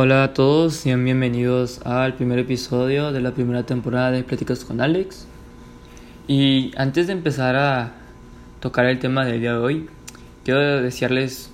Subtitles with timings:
[0.00, 4.80] Hola a todos, sean bienvenidos al primer episodio de la primera temporada de Pláticas con
[4.80, 5.26] Alex.
[6.28, 7.94] Y antes de empezar a
[8.60, 9.90] tocar el tema del día de hoy,
[10.44, 11.50] quiero desearles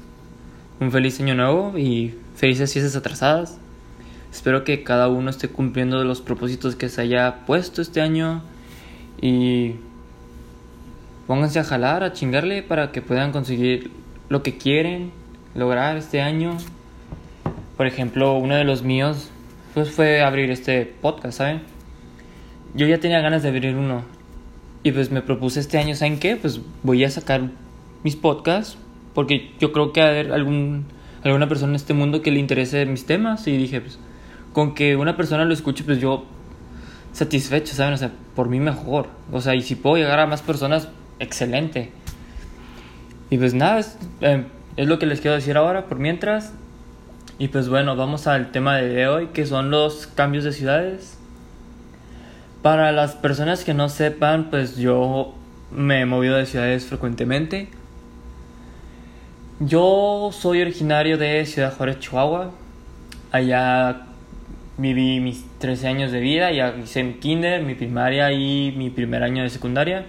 [0.79, 3.57] un feliz año nuevo y felices fiestas atrasadas.
[4.31, 8.43] Espero que cada uno esté cumpliendo los propósitos que se haya puesto este año
[9.23, 9.77] y
[11.27, 13.91] pónganse a jalar, a chingarle para que puedan conseguir
[14.29, 15.13] lo que quieren
[15.55, 16.59] lograr este año.
[17.77, 19.31] Por ejemplo, uno de los míos
[19.75, 21.63] pues fue abrir este podcast, ¿saben?
[22.75, 24.03] Yo ya tenía ganas de abrir uno
[24.83, 26.37] y pues me propuse este año, ¿saben qué?
[26.37, 27.43] Pues voy a sacar
[28.03, 28.79] mis podcasts
[29.15, 30.87] porque yo creo que hay algún
[31.25, 33.99] alguna persona en este mundo que le interese mis temas y dije, pues
[34.53, 36.25] con que una persona lo escuche, pues yo
[37.13, 37.95] satisfecho, ¿saben?
[37.95, 39.09] O sea, por mí mejor.
[39.33, 40.89] O sea, y si puedo llegar a más personas,
[41.19, 41.91] excelente.
[43.31, 44.45] Y pues nada, es, eh,
[44.77, 46.53] es lo que les quiero decir ahora, por mientras.
[47.37, 51.19] Y pues bueno, vamos al tema de hoy, que son los cambios de ciudades.
[52.63, 55.35] Para las personas que no sepan, pues yo
[55.73, 57.69] me he movido de ciudades frecuentemente.
[59.59, 62.53] Yo soy originario de Ciudad Juárez, Chihuahua.
[63.33, 64.03] Allá
[64.79, 69.25] viví mis 13 años de vida, ya hice mi kinder, mi primaria y mi primer
[69.25, 70.07] año de secundaria.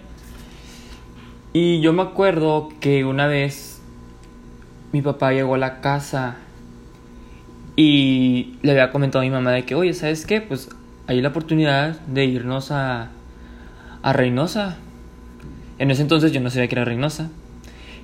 [1.54, 3.82] Y yo me acuerdo que una vez
[4.92, 6.38] mi papá llegó a la casa
[7.76, 10.42] y le había comentado a mi mamá de que, oye, ¿sabes qué?
[10.42, 10.70] Pues
[11.08, 13.10] hay la oportunidad de irnos a,
[14.02, 14.78] a Reynosa.
[15.78, 17.30] En ese entonces yo no sabía que era Reynosa.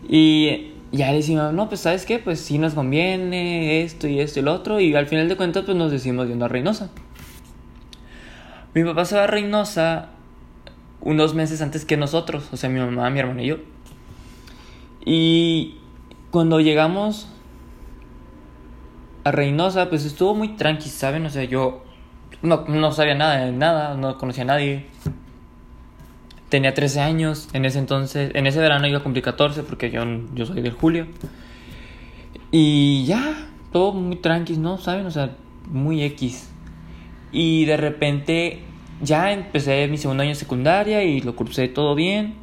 [0.09, 4.39] Y ya le decía, no, pues sabes qué, pues sí nos conviene esto y esto
[4.39, 4.79] y lo otro.
[4.79, 6.89] Y al final de cuentas, pues nos decimos yendo a Reynosa.
[8.73, 10.09] Mi papá se va a Reynosa
[10.99, 13.57] unos meses antes que nosotros, o sea, mi mamá, mi hermano y yo.
[15.05, 15.75] Y
[16.29, 17.27] cuando llegamos
[19.23, 21.25] a Reynosa, pues estuvo muy tranqui, ¿saben?
[21.25, 21.83] O sea, yo
[22.41, 24.85] no, no sabía nada de nada, no conocía a nadie.
[26.49, 30.03] Tenía 13 años, en ese entonces, en ese verano iba a cumplir 14 porque yo,
[30.33, 31.07] yo soy del julio.
[32.51, 34.77] Y ya, todo muy tranqui, ¿no?
[34.77, 35.05] ¿Saben?
[35.05, 35.35] O sea,
[35.69, 36.49] muy X.
[37.31, 38.59] Y de repente
[39.01, 42.35] ya empecé mi segundo año de secundaria y lo cursé todo bien,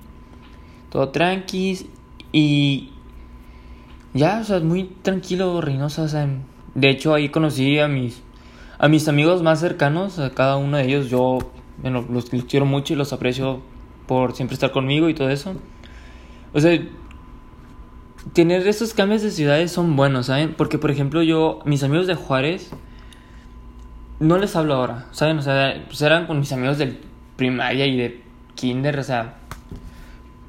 [0.91, 1.91] todo tranqui.
[2.33, 2.91] Y
[4.15, 6.03] ya, o sea, muy tranquilo, Reynosa.
[6.03, 6.27] O sea,
[6.81, 8.22] de hecho, ahí conocí a mis,
[8.78, 11.11] a mis amigos más cercanos, a cada uno de ellos.
[11.11, 11.39] Yo
[11.78, 13.61] bueno, los, quiero mucho y los aprecio
[14.06, 15.55] por siempre estar conmigo y todo eso.
[16.53, 16.81] O sea,
[18.33, 20.55] tener esos cambios de ciudades son buenos, ¿saben?
[20.55, 22.71] Porque, por ejemplo, yo, mis amigos de Juárez,
[24.21, 25.38] no les hablo ahora, ¿saben?
[25.38, 26.99] O sea, pues eran con mis amigos del
[27.37, 28.22] primaria y de
[28.55, 29.37] kinder, o sea,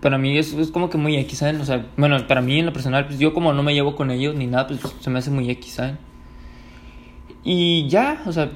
[0.01, 1.61] para mí es, es como que muy X, ¿saben?
[1.61, 4.09] O sea, bueno, para mí en lo personal, pues yo como no me llevo con
[4.09, 6.08] ellos ni nada, pues se me hace muy X, ¿saben?
[7.43, 8.51] Y ya, o sea,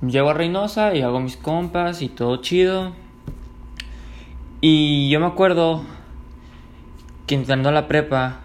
[0.00, 2.92] llego a Reynosa y hago mis compas y todo chido.
[4.60, 5.82] Y yo me acuerdo
[7.26, 8.40] que entrando a la prepa,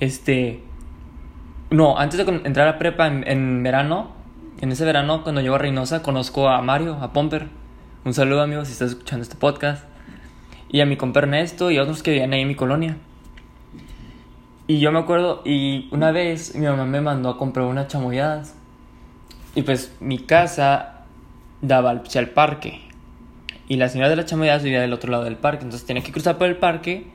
[0.00, 0.62] este...
[1.70, 4.12] No, antes de entrar a la prepa en, verano,
[4.60, 7.48] en ese verano cuando llego a Reynosa, conozco a Mario, a Pomper.
[8.04, 9.84] Un saludo amigo si estás escuchando este podcast.
[10.68, 12.96] Y a mi compa Ernesto y a otros que vivían ahí en mi colonia.
[14.66, 18.56] Y yo me acuerdo, y una vez mi mamá me mandó a comprar unas chamoyadas.
[19.54, 21.04] Y pues mi casa
[21.62, 22.80] daba al, al parque.
[23.68, 25.64] Y la señora de las chamoyadas vivía del otro lado del parque.
[25.64, 27.06] Entonces tenía que cruzar por el parque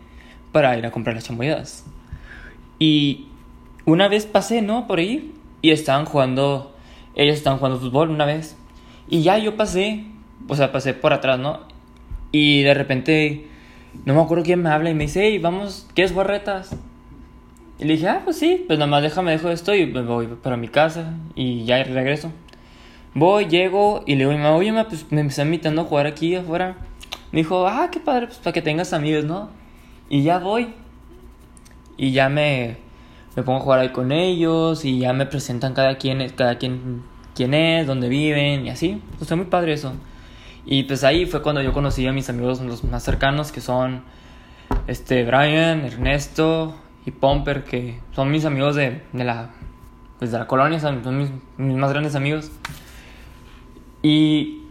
[0.51, 1.85] para ir a comprar las chamoyadas.
[2.79, 3.27] Y
[3.85, 4.87] una vez pasé, ¿no?
[4.87, 5.33] Por ahí.
[5.61, 6.75] Y estaban jugando.
[7.15, 8.57] Ellos estaban jugando fútbol una vez.
[9.09, 10.05] Y ya yo pasé.
[10.47, 11.61] O sea, pasé por atrás, ¿no?
[12.31, 13.47] Y de repente.
[14.05, 16.75] No me acuerdo quién me habla y me dice, hey, vamos, ¿quieres jugar retas?
[17.79, 20.27] Y le dije, ah, pues sí, pues nada más déjame, dejo esto y me voy
[20.27, 22.29] para mi casa y ya regreso.
[23.13, 26.75] Voy, llego y le digo mamá, oye, pues me están invitando a jugar aquí afuera.
[27.31, 29.49] Me dijo, ah, qué padre, pues para que tengas amigos, ¿no?
[30.09, 30.73] Y ya voy.
[31.95, 32.75] Y ya me,
[33.37, 37.03] me pongo a jugar ahí con ellos y ya me presentan cada quien, cada quien
[37.33, 39.01] quién es, dónde viven y así.
[39.11, 39.93] Pues está muy padre eso.
[40.65, 44.03] Y pues ahí fue cuando yo conocí a mis amigos los más cercanos, que son
[44.87, 49.51] este Brian, Ernesto y Pomper, que son mis amigos de, de la,
[50.19, 52.51] pues de la colonia, son mis, mis más grandes amigos.
[54.01, 54.63] Y,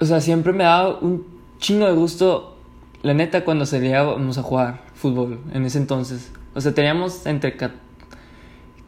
[0.00, 1.26] o sea, siempre me daba un
[1.58, 2.56] chingo de gusto,
[3.02, 6.32] la neta, cuando salíamos a jugar fútbol en ese entonces.
[6.54, 7.56] O sea, teníamos entre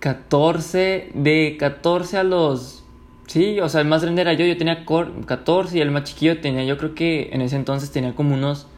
[0.01, 2.85] 14, de 14 a los...
[3.27, 6.41] Sí, o sea, el más grande era yo, yo tenía 14 y el más chiquillo
[6.41, 8.69] tenía, yo creo que en ese entonces tenía como unos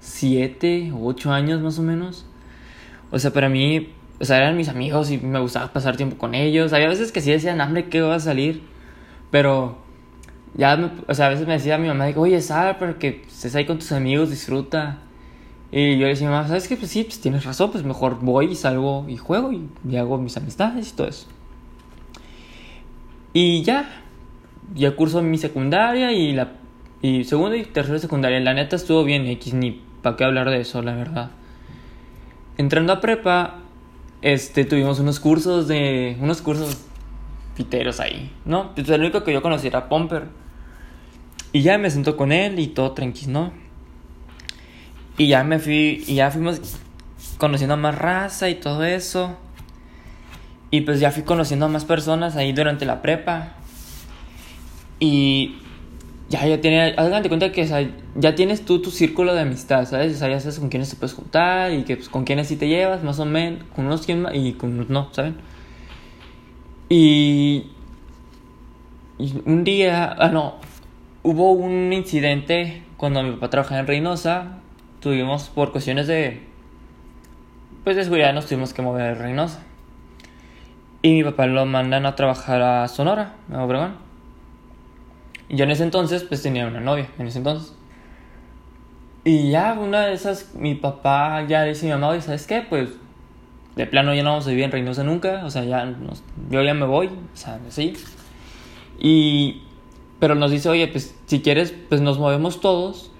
[0.00, 2.26] 7 o 8 años más o menos.
[3.10, 3.88] O sea, para mí
[4.20, 6.74] o sea, eran mis amigos y me gustaba pasar tiempo con ellos.
[6.74, 8.62] Había veces que sí decían, hambre, ¿qué va a salir?
[9.30, 9.78] Pero
[10.54, 13.54] ya, o sea, a veces me decía mi mamá, digo, oye, sal, pero que estés
[13.56, 14.98] ahí con tus amigos, disfruta.
[15.72, 16.76] Y yo le decía, mamá, ¿sabes qué?
[16.76, 20.18] Pues sí, pues tienes razón, pues mejor voy y salgo y juego y, y hago
[20.18, 21.26] mis amistades y todo eso.
[23.32, 23.88] Y ya,
[24.74, 26.52] ya curso mi secundaria y la
[27.00, 28.38] y segundo y tercero secundaria.
[28.40, 31.30] La neta estuvo bien X, ni para qué hablar de eso, la verdad.
[32.60, 33.54] Entrando a prepa,
[34.20, 36.76] este, tuvimos unos cursos de, unos cursos
[37.56, 38.74] piteros ahí, ¿no?
[38.74, 40.24] Pues el único que yo conocí era Pomper.
[41.52, 43.52] Y ya me sentó con él y todo tranquilo, ¿no?
[45.16, 46.60] Y ya me fui, y ya fuimos
[47.38, 49.38] conociendo más raza y todo eso.
[50.70, 53.54] Y pues ya fui conociendo a más personas ahí durante la prepa.
[54.98, 55.60] Y
[56.30, 57.66] ya, ya tiene, de cuenta que
[58.14, 60.20] ya tienes tú tu círculo de amistad, ¿sabes?
[60.20, 63.02] Ya sabes con quiénes te puedes juntar y que pues, con quiénes sí te llevas,
[63.02, 65.36] más o menos, con unos y con unos no, ¿saben?
[66.88, 67.72] Y,
[69.18, 70.54] y un día, ah, no,
[71.24, 74.60] hubo un incidente cuando mi papá trabajaba en Reynosa,
[75.00, 76.42] tuvimos por cuestiones de,
[77.82, 79.64] pues de seguridad nos tuvimos que mover a Reynosa.
[81.02, 84.09] Y mi papá lo mandan a trabajar a Sonora, a Obregón.
[85.50, 87.74] Y yo en ese entonces, pues tenía una novia, en ese entonces.
[89.24, 92.62] Y ya una de esas, mi papá ya dice mi mamá, ¿sabes qué?
[92.62, 92.90] Pues
[93.76, 95.92] de plano ya no vamos a vivir en Reynosa nunca, o sea, ya
[96.50, 97.94] yo ya me voy, o sea, así.
[98.98, 99.62] Y,
[100.20, 103.10] pero nos dice, oye, pues si quieres, pues nos movemos todos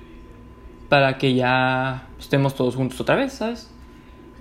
[0.89, 3.73] para que ya estemos todos juntos otra vez, ¿sabes?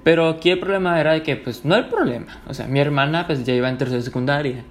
[0.04, 2.42] Pero aquí el problema era de que, pues, no hay problema.
[2.48, 4.64] O sea, mi hermana, pues, ya iba en tercera secundaria.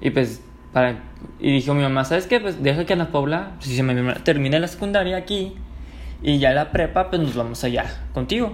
[0.00, 0.42] Y, pues,
[1.38, 2.40] Y dijo mi mamá, ¿sabes qué?
[2.40, 3.80] Pues, deja que Ana Paula, si
[4.24, 5.54] termine la secundaria aquí
[6.22, 8.52] y ya la prepa, pues, nos vamos allá contigo.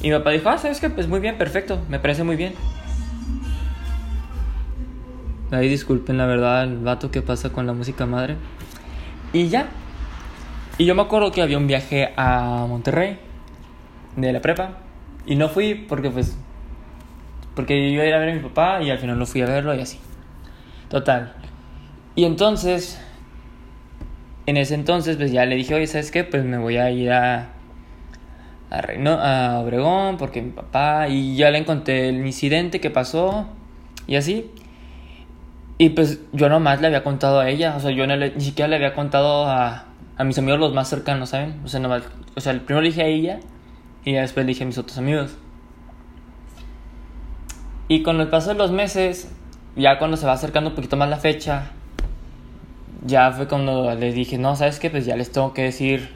[0.00, 0.90] Y mi papá dijo, ah, ¿sabes qué?
[0.90, 1.80] Pues, muy bien, perfecto.
[1.88, 2.54] Me parece muy bien.
[5.52, 8.36] Ahí disculpen, la verdad, el vato que pasa con la música madre.
[9.32, 9.68] Y ya.
[10.78, 13.18] Y yo me acuerdo que había un viaje a Monterrey
[14.16, 14.78] de la prepa.
[15.24, 16.36] Y no fui porque pues...
[17.54, 19.46] Porque iba a ir a ver a mi papá y al final no fui a
[19.46, 19.98] verlo y así.
[20.92, 21.32] Total.
[22.14, 23.00] Y entonces...
[24.44, 26.22] En ese entonces pues ya le dije, oye, ¿sabes qué?
[26.22, 27.52] Pues me voy a ir a...
[28.70, 31.08] A, a Obregón porque mi papá...
[31.08, 33.46] Y ya le conté el incidente que pasó
[34.06, 34.50] y así.
[35.78, 38.76] Y pues yo nomás le había contado a ella, o sea, yo ni siquiera le
[38.76, 39.86] había contado a,
[40.18, 41.60] a mis amigos los más cercanos, ¿saben?
[41.64, 42.02] O sea, nomás,
[42.36, 43.40] o sea, primero le dije a ella
[44.04, 45.38] y después le dije a mis otros amigos.
[47.88, 49.32] Y con el paso de los meses,
[49.76, 51.70] ya cuando se va acercando un poquito más la fecha,
[53.04, 54.90] ya fue cuando les dije, no, ¿sabes qué?
[54.90, 56.10] Pues ya les tengo que decir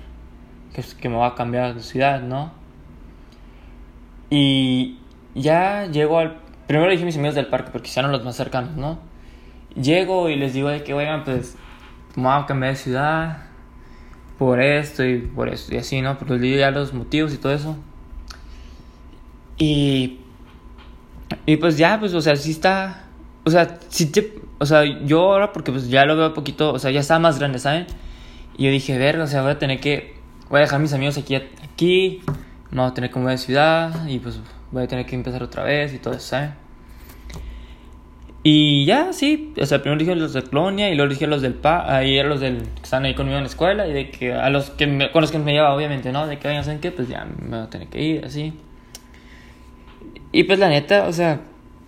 [0.75, 2.53] que, que me voy a cambiar de ciudad, ¿no?
[4.31, 4.99] Y
[5.35, 6.39] ya llego al...
[6.67, 8.99] Primero dije a mis amigos del parque, porque eran los más cercanos, ¿no?
[9.75, 11.57] Llego y les digo de que, oigan, pues,
[12.17, 13.47] me voy a cambiar de ciudad,
[14.39, 16.19] por esto y por esto y así, ¿no?
[16.19, 17.77] Porque les digo ya los motivos y todo eso.
[19.59, 20.21] Y,
[21.47, 23.06] y pues ya, pues, o sea, sí está,
[23.47, 26.79] o sea, sí te, o sea, yo ahora porque pues ya lo veo poquito, o
[26.81, 27.87] sea, ya está más grande, ¿saben?
[28.59, 30.17] Y yo dije, ver, o sea, voy a tener que,
[30.51, 32.23] voy a dejar a mis amigos aquí, aquí,
[32.73, 34.41] no voy a tener que mover de ciudad y pues
[34.73, 36.55] voy a tener que empezar otra vez y todo eso, ¿saben?
[38.43, 41.55] Y ya, sí, o sea, primero dije los de Colonia y luego dije los del
[41.55, 44.33] PA, ahí eran los del, que están ahí conmigo en la escuela y de que
[44.33, 46.27] a los que me, con los que me llevaba, obviamente, ¿no?
[46.27, 46.91] De que vayan, ¿saben qué?
[46.91, 48.55] Pues ya me voy a tener que ir, así.
[50.33, 51.43] Y pues la neta, o sea,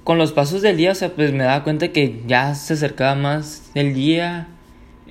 [0.09, 3.15] con los pasos del día, o sea, pues me daba cuenta que ya se acercaba
[3.15, 4.49] más el día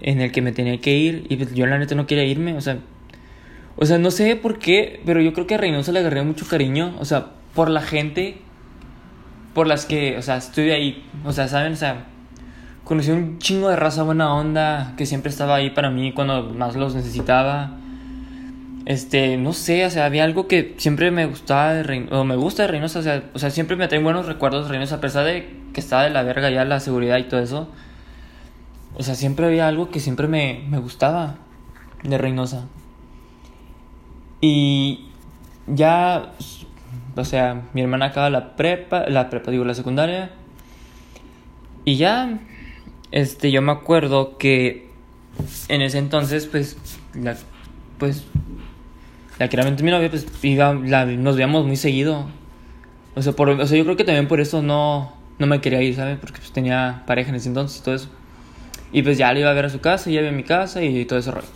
[0.01, 2.56] en el que me tenía que ir y pues yo la neta no quería irme,
[2.56, 2.80] o sea,
[3.75, 6.48] o sea, no sé por qué, pero yo creo que a Reynosa le agarré mucho
[6.48, 8.39] cariño, o sea, por la gente
[9.54, 11.74] por las que, o sea, estuve ahí, o sea, ¿saben?
[11.74, 12.08] O sea,
[12.84, 16.75] conocí un chingo de raza buena onda que siempre estaba ahí para mí cuando más
[16.75, 17.77] los necesitaba.
[18.88, 22.38] Este, no sé, o sea, había algo que siempre me gustaba de Reynosa, o me
[22.38, 25.01] gusta de Reynosa, o sea, o sea, siempre me traen buenos recuerdos de Reynosa, a
[25.01, 27.70] pesar de que estaba de la verga ya la seguridad y todo eso.
[28.96, 31.36] O sea, siempre había algo que siempre me, me gustaba
[32.03, 32.65] de Reynosa.
[34.41, 35.08] Y
[35.67, 36.32] ya
[37.17, 40.32] o sea, mi hermana acaba la prepa, la prepa, digo, la secundaria.
[41.84, 42.39] Y ya,
[43.12, 44.89] este, yo me acuerdo que
[45.67, 46.77] en ese entonces, pues,
[47.15, 47.36] la,
[47.98, 48.25] pues,
[49.39, 52.27] la que realmente mi novia, pues, iba, nos veíamos muy seguido.
[53.15, 55.82] O sea, por, o sea, yo creo que también por eso no, no me quería
[55.82, 56.17] ir, ¿sabes?
[56.20, 58.10] Porque pues tenía pareja en ese entonces y todo eso.
[58.91, 60.44] Y pues ya le iba a ver a su casa, y ya iba a mi
[60.44, 61.48] casa y todo ese rollo.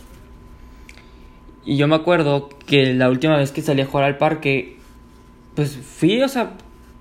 [1.64, 4.76] Y yo me acuerdo que la última vez que salí a jugar al parque,
[5.54, 6.54] pues fui, o sea,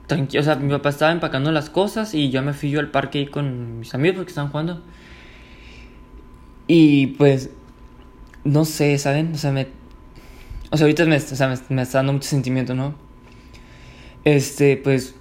[0.07, 0.41] tranquilo.
[0.41, 3.19] O sea, mi papá estaba empacando las cosas y yo me fui yo al parque
[3.19, 4.81] ahí con mis amigos porque estaban jugando.
[6.67, 7.49] Y pues,
[8.43, 9.33] no sé, ¿saben?
[9.33, 9.67] O sea, me.
[10.71, 12.95] O sea, ahorita me, o sea, me, me está dando mucho sentimiento, ¿no?
[14.23, 15.15] Este, pues.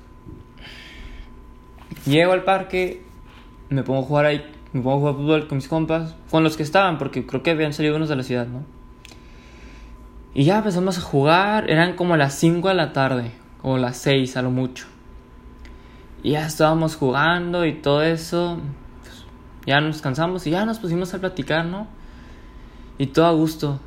[2.07, 3.03] Llego al parque,
[3.69, 4.43] me pongo a jugar ahí,
[4.73, 7.51] me pongo a jugar fútbol con mis compas, con los que estaban, porque creo que
[7.51, 8.65] habían salido unos de la ciudad, ¿no?
[10.33, 14.37] Y ya empezamos a jugar, eran como las 5 de la tarde, o las 6
[14.37, 14.87] a lo mucho.
[16.23, 18.59] Y ya estábamos jugando y todo eso.
[19.03, 19.25] Pues,
[19.67, 21.89] ya nos cansamos y ya nos pusimos a platicar, ¿no?
[22.99, 23.81] Y todo a gusto.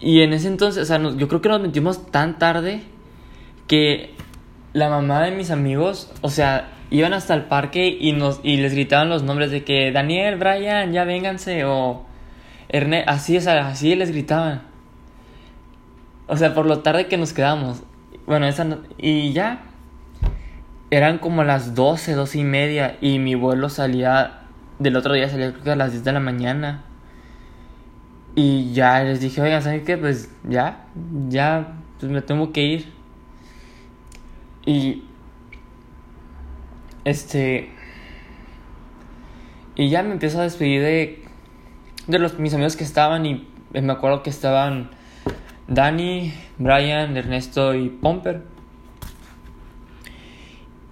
[0.00, 2.82] Y en ese entonces, o sea, yo creo que nos metimos tan tarde
[3.66, 4.14] que
[4.72, 8.72] la mamá de mis amigos, o sea, iban hasta el parque y, nos, y les
[8.72, 12.04] gritaban los nombres de que Daniel, Brian, ya vénganse, o
[12.68, 14.62] Ernest, así, o así les gritaban.
[16.30, 17.82] O sea, por lo tarde que nos quedamos.
[18.26, 19.62] Bueno, esa y ya.
[20.92, 22.96] Eran como las 12, 12 y media.
[23.00, 24.42] Y mi vuelo salía.
[24.78, 26.84] Del otro día salía creo que a las 10 de la mañana.
[28.34, 29.98] Y ya les dije, oigan, ¿saben qué?
[29.98, 30.86] Pues ya,
[31.28, 32.92] ya, pues me tengo que ir.
[34.66, 35.04] Y.
[37.04, 37.70] Este.
[39.74, 41.24] Y ya me empiezo a despedir de.
[42.06, 43.26] De los, mis amigos que estaban.
[43.26, 44.90] Y me acuerdo que estaban
[45.68, 48.42] Dani, Brian, Ernesto y Pomper.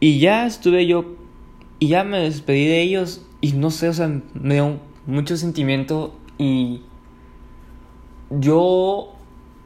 [0.00, 1.16] Y ya estuve yo,
[1.80, 6.16] y ya me despedí de ellos, y no sé, o sea, me dio mucho sentimiento
[6.38, 6.82] y
[8.30, 9.14] yo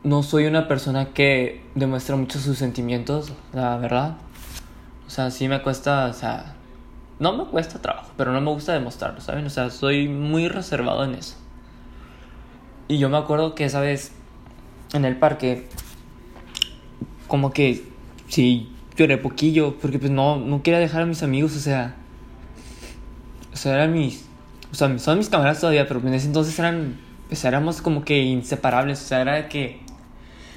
[0.04, 4.16] no soy una persona que demuestra mucho sus sentimientos, la verdad.
[5.07, 6.54] O sea, sí me cuesta, o sea,
[7.19, 9.47] no me cuesta trabajo, pero no me gusta demostrarlo, ¿saben?
[9.47, 11.37] O sea, soy muy reservado en eso.
[12.88, 14.12] Y yo me acuerdo que esa vez
[14.92, 15.69] en el parque,
[17.28, 17.85] como que
[18.28, 21.95] sí lloré poquillo, porque pues no, no quería dejar a mis amigos, o sea,
[23.52, 24.25] o sea, eran mis,
[24.71, 26.99] o sea, son mis camaradas todavía, pero en ese entonces eran,
[27.32, 29.80] pues éramos como que inseparables, o sea, era que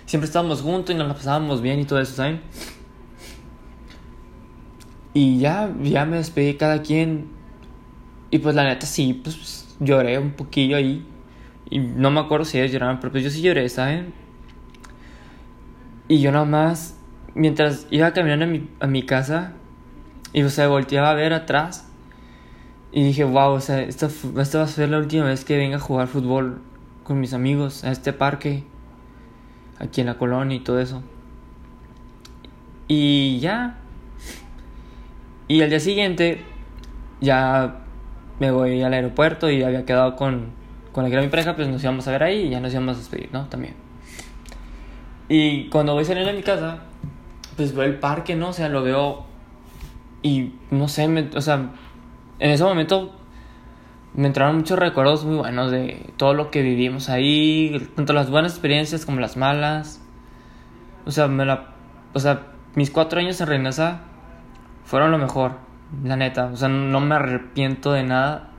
[0.05, 2.41] siempre estábamos juntos y nos la pasábamos bien y todo eso, ¿saben?
[5.13, 7.29] Y ya, ya me despedí cada quien.
[8.29, 11.08] Y pues la neta sí, pues lloré un poquillo ahí.
[11.70, 14.13] Y no me acuerdo si ellos lloraban, pero pues yo sí lloré, ¿saben?
[16.10, 16.98] Y yo nada más,
[17.36, 19.53] mientras iba caminando a mi, a mi casa,
[20.34, 21.89] y o sea, volteaba a ver atrás,
[22.96, 24.08] y dije, wow, o sea, esta,
[24.40, 26.62] esta va a ser la última vez que venga a jugar fútbol
[27.04, 28.64] con mis amigos a este parque,
[29.80, 31.04] aquí en la colonia y todo eso.
[32.88, 33.80] Y ya.
[35.50, 36.46] Y al día siguiente,
[37.20, 37.82] ya
[38.40, 40.52] me voy al aeropuerto y había quedado con,
[40.94, 42.72] con la que era mi pareja, pues nos íbamos a ver ahí y ya nos
[42.72, 43.48] íbamos a despedir, ¿no?
[43.48, 43.74] También.
[45.28, 46.78] Y cuando voy saliendo de mi casa,
[47.58, 48.50] pues veo el parque, ¿no?
[48.50, 49.25] O sea, lo veo
[50.22, 51.72] y no sé, o sea,
[52.39, 53.13] en ese momento
[54.13, 58.54] me entraron muchos recuerdos muy buenos de todo lo que vivimos ahí, tanto las buenas
[58.54, 60.01] experiencias como las malas.
[61.06, 61.74] O sea, me la,
[62.13, 64.01] o sea, mis cuatro años en Reynosa
[64.86, 65.58] fueron lo mejor,
[66.04, 66.46] la neta.
[66.46, 68.51] O sea, no me arrepiento de nada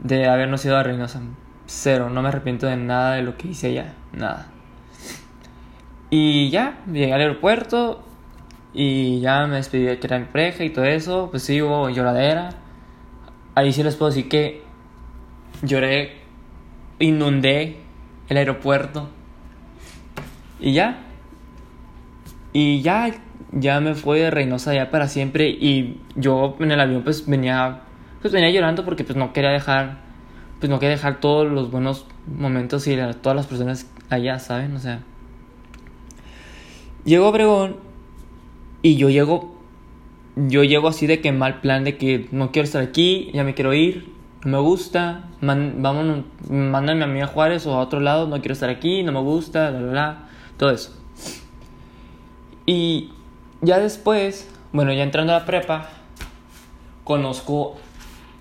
[0.00, 1.22] de habernos ido a Reynosa.
[1.66, 4.48] Cero, no me arrepiento de nada de lo que hice allá, nada.
[6.10, 8.02] Y ya, llegué al aeropuerto
[8.72, 11.28] y ya me despedí de que era mi pareja y todo eso.
[11.30, 12.50] Pues sí, hubo lloradera.
[13.58, 14.62] Ahí sí les puedo decir que
[15.62, 16.12] lloré,
[17.00, 17.78] inundé
[18.28, 19.08] el aeropuerto.
[20.60, 21.00] Y ya.
[22.52, 23.12] Y ya,
[23.50, 25.48] ya me fui de Reynosa ya para siempre.
[25.48, 27.80] Y yo en el avión pues venía,
[28.22, 30.02] pues venía llorando porque pues no quería dejar,
[30.60, 34.76] pues no quería dejar todos los buenos momentos y todas las personas allá, ¿saben?
[34.76, 35.00] O sea.
[37.04, 37.78] Llego a Obregón
[38.82, 39.57] y yo llego,
[40.46, 43.54] yo llego así de que mal plan de que no quiero estar aquí, ya me
[43.54, 44.12] quiero ir,
[44.44, 48.52] no me gusta, man, mándame a mí a Juárez o a otro lado, no quiero
[48.52, 50.94] estar aquí, no me gusta, bla, bla, todo eso.
[52.66, 53.10] Y
[53.60, 55.88] ya después, bueno, ya entrando a la prepa,
[57.02, 57.76] conozco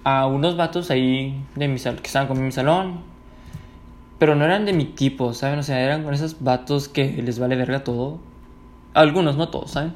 [0.03, 3.01] a unos vatos ahí de mi sal que estaban con mi salón,
[4.19, 5.59] pero no eran de mi tipo, ¿saben?
[5.59, 8.19] O sea, eran con esos vatos que les vale verga todo
[8.93, 9.93] algunos, no todos, ¿saben?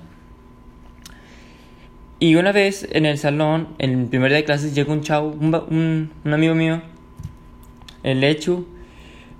[2.21, 5.31] Y una vez en el salón, en el primer día de clases, llega un chavo,
[5.31, 6.83] un, amigo mío,
[8.03, 8.67] el Lechu,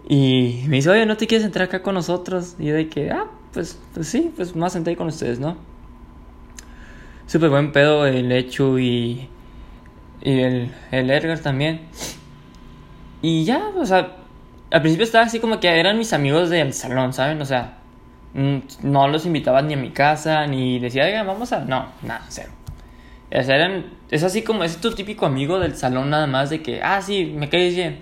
[0.10, 2.56] y me dice, oye, ¿no te quieres entrar acá con nosotros?
[2.58, 5.58] Y yo de que, ah, pues, pues sí, pues más senté con ustedes, ¿no?
[7.28, 9.30] Súper buen pedo el Lechu y,
[10.24, 11.82] y el, el Edgar también.
[13.22, 14.16] Y ya, o sea,
[14.72, 17.40] al principio estaba así como que eran mis amigos del salón, ¿saben?
[17.44, 17.78] O sea,
[18.34, 21.60] Mm, no los invitaba ni a mi casa, ni decía, oiga, vamos a...
[21.66, 22.52] No, nada, cero.
[23.32, 27.02] Eran, es así como, es tu típico amigo del salón nada más de que, ah,
[27.02, 28.00] sí, me caes bien.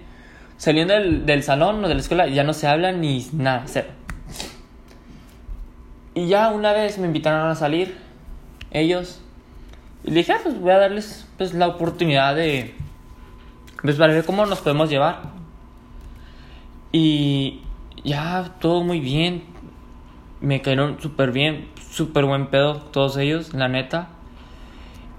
[0.57, 3.89] Saliendo del, del salón o de la escuela ya no se hablan ni nada, cero.
[6.15, 7.95] Y ya una vez me invitaron a salir,
[8.71, 9.21] ellos.
[10.03, 12.74] Y dije, ah, pues voy a darles pues, la oportunidad de,
[13.81, 15.21] pues para ver cómo nos podemos llevar.
[16.91, 17.62] Y
[18.03, 19.43] ya, todo muy bien.
[20.41, 24.09] Me cayeron súper bien, súper buen pedo todos ellos, la neta.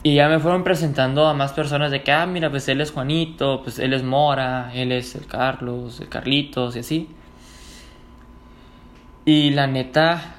[0.03, 2.91] Y ya me fueron presentando a más personas de que, ah, mira, pues él es
[2.91, 7.09] Juanito, pues él es Mora, él es el Carlos, el Carlitos y así.
[9.27, 10.37] Y la neta,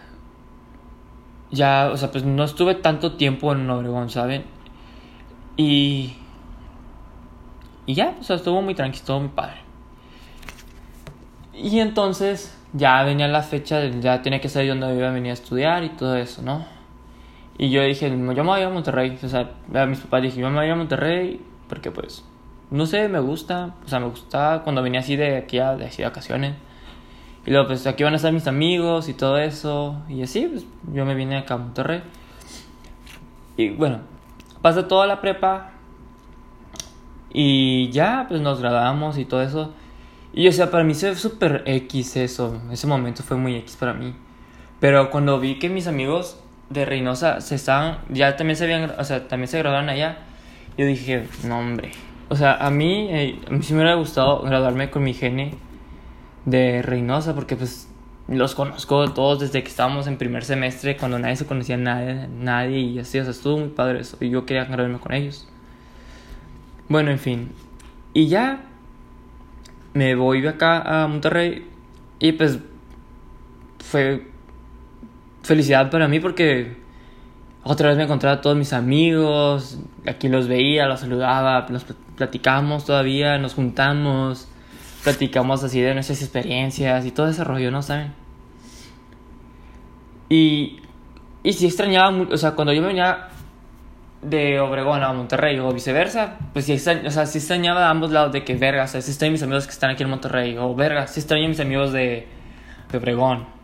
[1.51, 4.45] ya, o sea, pues no estuve tanto tiempo en Obregón, ¿saben?
[5.57, 6.15] Y.
[7.85, 9.61] Y ya, o sea, estuvo muy tranquilo, estuvo padre.
[11.53, 15.33] Y entonces ya venía la fecha, ya tenía que saber dónde iba a venir a
[15.33, 16.80] estudiar y todo eso, ¿no?
[17.61, 19.19] Y yo dije, yo me voy a Monterrey.
[19.21, 21.39] O sea, a mis papás dije, yo me voy a Monterrey
[21.69, 22.25] porque pues,
[22.71, 23.75] no sé, me gusta.
[23.85, 26.55] O sea, me gustaba cuando venía así de aquí a, de, así de vacaciones.
[27.45, 30.01] Y luego pues aquí van a estar mis amigos y todo eso.
[30.09, 32.01] Y así, pues yo me vine acá a Monterrey.
[33.57, 33.99] Y bueno,
[34.63, 35.69] pasé toda la prepa.
[37.31, 39.71] Y ya, pues nos graduamos y todo eso.
[40.33, 42.59] Y o sea, para mí fue súper X eso.
[42.71, 44.15] Ese momento fue muy X para mí.
[44.79, 46.40] Pero cuando vi que mis amigos
[46.71, 50.19] de Reynosa se estaban, ya también se habían, o sea, también se graduaron allá,
[50.77, 51.91] yo dije, no hombre.
[52.29, 55.55] O sea, a mí, eh, a mí sí me hubiera gustado graduarme con mi gene
[56.45, 57.89] de Reynosa, porque pues
[58.27, 62.79] los conozco todos desde que estábamos en primer semestre, cuando nadie se conocía nadie, nadie
[62.79, 65.47] y así, o sea, estuvo muy padre eso, y yo quería graduarme con ellos.
[66.87, 67.51] Bueno, en fin,
[68.13, 68.63] y ya
[69.93, 71.67] me voy acá a Monterrey
[72.19, 72.59] y pues
[73.79, 74.30] fue
[75.43, 76.77] felicidad para mí porque
[77.63, 82.85] otra vez me encontré a todos mis amigos, aquí los veía, los saludaba, los platicamos
[82.85, 84.47] todavía, nos juntamos,
[85.03, 88.13] platicamos así de nuestras experiencias y todo ese rollo, ¿no saben?
[90.29, 90.79] Y,
[91.43, 93.27] y si extrañaba, o sea, cuando yo venía
[94.23, 96.77] de Obregón a Monterrey o viceversa, pues sí, o
[97.11, 99.65] sea, sí extrañaba a ambos lados de que verga, o sea, sí extraño mis amigos
[99.65, 102.27] que están aquí en Monterrey, o verga, sí extraño mis amigos de,
[102.91, 103.60] de Obregón.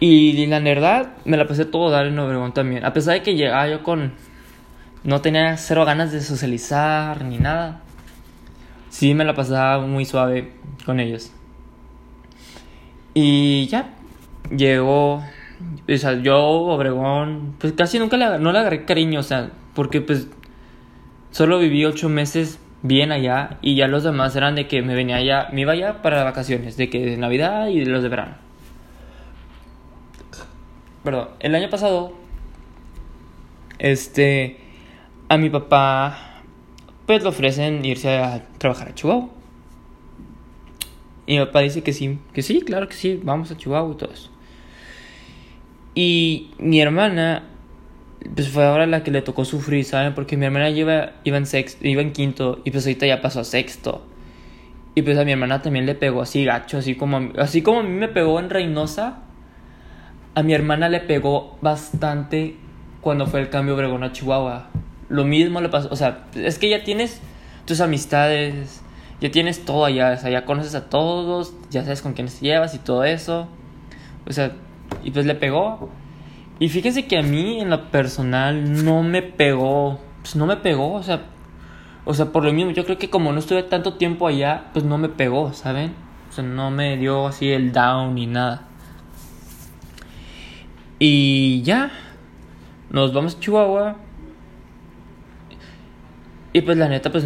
[0.00, 2.84] Y la verdad, me la pasé todo dar en Obregón también.
[2.84, 4.12] A pesar de que llegaba yo con.
[5.04, 7.80] No tenía cero ganas de socializar ni nada.
[8.90, 10.52] Sí, me la pasaba muy suave
[10.84, 11.32] con ellos.
[13.14, 13.94] Y ya.
[14.56, 15.16] Llegó.
[15.16, 17.56] O sea, yo, Obregón.
[17.58, 19.50] Pues casi nunca le, no le agarré cariño, o sea.
[19.74, 20.28] Porque pues.
[21.32, 23.58] Solo viví ocho meses bien allá.
[23.62, 25.48] Y ya los demás eran de que me venía allá.
[25.52, 26.76] Me iba allá para vacaciones.
[26.76, 28.47] De que de Navidad y de los de verano
[31.10, 32.12] perdón, el año pasado,
[33.78, 34.58] este,
[35.30, 36.42] a mi papá,
[37.06, 39.30] pues le ofrecen irse a trabajar a Chihuahua.
[41.26, 43.96] Y mi papá dice que sí, que sí, claro que sí, vamos a Chihuahua y
[43.96, 44.12] todo.
[45.94, 47.44] Y mi hermana,
[48.34, 50.14] pues fue ahora la que le tocó sufrir, ¿saben?
[50.14, 53.44] Porque mi hermana iba, iba, en sexto, iba quinto y pues ahorita ya pasó a
[53.44, 54.04] sexto.
[54.94, 57.82] Y pues a mi hermana también le pegó así gacho, así como, así como a
[57.82, 59.22] mí me pegó en Reynosa
[60.38, 62.54] a mi hermana le pegó bastante
[63.00, 64.68] cuando fue el cambio Obregón a Chihuahua.
[65.08, 67.20] Lo mismo le pasó, o sea, es que ya tienes
[67.64, 68.80] tus amistades,
[69.20, 72.46] ya tienes todo allá, o sea, ya conoces a todos, ya sabes con quiénes te
[72.46, 73.48] llevas y todo eso.
[74.28, 74.52] O sea,
[75.02, 75.90] y pues le pegó.
[76.60, 80.92] Y fíjense que a mí en lo personal no me pegó, pues no me pegó,
[80.92, 81.22] o sea,
[82.04, 84.84] o sea, por lo mismo, yo creo que como no estuve tanto tiempo allá, pues
[84.84, 85.96] no me pegó, ¿saben?
[86.30, 88.67] O sea, no me dio así el down ni nada.
[90.98, 91.92] Y ya,
[92.90, 93.96] nos vamos a Chihuahua.
[96.52, 97.24] Y pues la neta, pues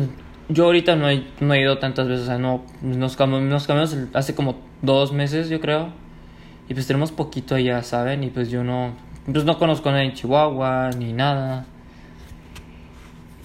[0.48, 3.96] yo ahorita no he, no he ido tantas veces, o sea, no, nos, cambiamos, cambiamos
[4.12, 5.88] hace como dos meses, yo creo.
[6.68, 8.24] Y pues tenemos poquito allá, ¿saben?
[8.24, 8.92] Y pues yo no,
[9.30, 11.64] pues no conozco a nadie en Chihuahua, ni nada.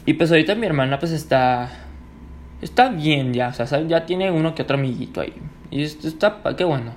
[0.05, 1.69] Y pues ahorita mi hermana pues está,
[2.61, 5.33] está bien ya, o sea, ya tiene uno que otro amiguito ahí.
[5.71, 6.93] Y esto está, qué bueno.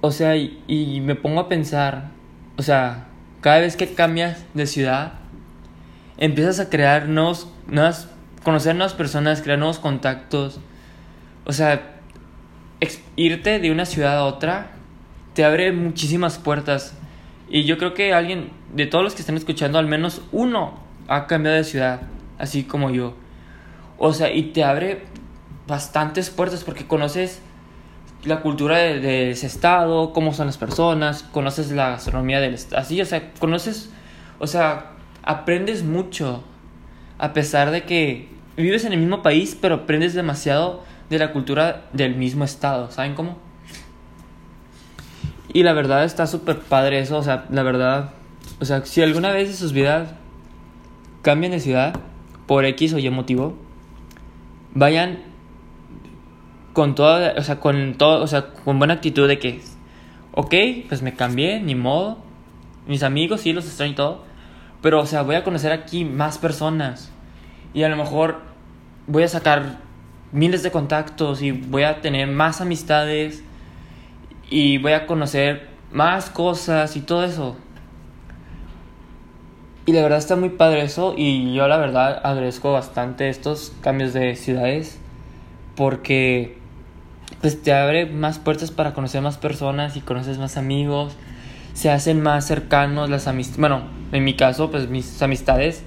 [0.00, 2.19] O sea, y me pongo a pensar
[2.60, 3.06] o sea,
[3.40, 5.14] cada vez que cambias de ciudad,
[6.18, 8.10] empiezas a crear nuevos, nuevas,
[8.44, 10.60] conocer nuevas personas, crear nuevos contactos.
[11.46, 11.96] O sea,
[13.16, 14.72] irte de una ciudad a otra
[15.32, 16.92] te abre muchísimas puertas.
[17.48, 21.26] Y yo creo que alguien, de todos los que están escuchando, al menos uno ha
[21.26, 22.02] cambiado de ciudad,
[22.36, 23.16] así como yo.
[23.96, 25.04] O sea, y te abre
[25.66, 27.40] bastantes puertas porque conoces
[28.24, 33.00] la cultura de, ese estado, cómo son las personas, conoces la gastronomía del estado, así,
[33.00, 33.90] o sea, conoces,
[34.38, 36.42] o sea, aprendes mucho,
[37.18, 41.88] a pesar de que vives en el mismo país, pero aprendes demasiado de la cultura
[41.92, 43.38] del mismo estado, ¿saben cómo?
[45.52, 48.10] Y la verdad está súper padre eso, o sea, la verdad,
[48.60, 50.10] o sea, si alguna vez en sus vidas
[51.22, 51.94] cambian de ciudad
[52.46, 53.56] por X o Y motivo,
[54.74, 55.29] vayan
[56.72, 59.60] con toda, o sea, con todo, o sea, con buena actitud de que,
[60.32, 60.54] ok,
[60.88, 62.18] pues me cambié, ni modo,
[62.86, 64.24] mis amigos sí los extraño y todo,
[64.82, 67.12] pero, o sea, voy a conocer aquí más personas.
[67.74, 68.40] Y a lo mejor
[69.06, 69.78] voy a sacar
[70.32, 73.42] miles de contactos y voy a tener más amistades
[74.48, 77.56] y voy a conocer más cosas y todo eso.
[79.86, 84.12] Y la verdad está muy padre eso y yo la verdad agradezco bastante estos cambios
[84.12, 85.00] de ciudades
[85.74, 86.59] porque
[87.40, 91.16] pues te abre más puertas para conocer más personas y conoces más amigos,
[91.72, 95.82] se hacen más cercanos las amistades, bueno, en mi caso pues mis amistades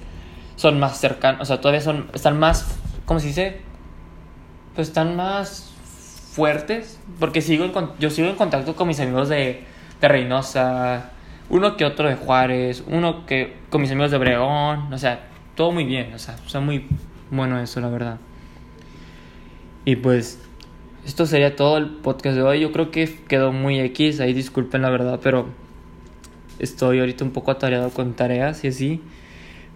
[0.56, 3.60] son más cercanos, o sea, todavía son, están más, ¿cómo se dice?
[4.74, 5.70] Pues están más
[6.32, 9.64] fuertes, porque sigo en, yo sigo en contacto con mis amigos de,
[10.00, 11.10] de Reynosa,
[11.48, 15.70] uno que otro de Juárez, uno que con mis amigos de Obregón, o sea, todo
[15.70, 16.86] muy bien, o sea, está muy
[17.30, 18.18] bueno eso, la verdad.
[19.84, 20.40] Y pues,
[21.06, 22.60] esto sería todo el podcast de hoy.
[22.60, 25.46] Yo creo que quedó muy X, ahí disculpen la verdad, pero
[26.58, 29.00] estoy ahorita un poco atareado con tareas y así.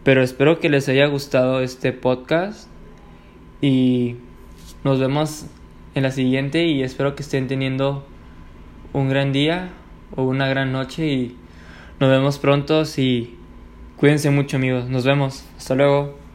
[0.05, 2.69] Pero espero que les haya gustado este podcast
[3.61, 4.17] y
[4.85, 5.47] nos vemos
[5.95, 8.07] en la siguiente y espero que estén teniendo
[8.93, 9.71] un gran día
[10.17, 11.37] o una gran noche y
[12.01, 13.37] nos vemos pronto y
[13.97, 14.89] cuídense mucho amigos.
[14.89, 15.45] Nos vemos.
[15.57, 16.28] Hasta luego.